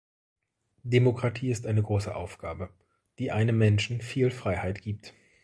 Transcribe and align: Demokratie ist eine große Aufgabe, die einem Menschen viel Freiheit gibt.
Demokratie 0.81 1.51
ist 1.51 1.67
eine 1.67 1.83
große 1.83 2.15
Aufgabe, 2.15 2.69
die 3.19 3.31
einem 3.31 3.59
Menschen 3.59 4.01
viel 4.01 4.31
Freiheit 4.31 4.81
gibt. 4.81 5.13